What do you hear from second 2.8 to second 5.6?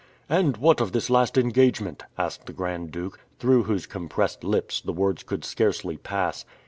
Duke, through whose compressed lips the words could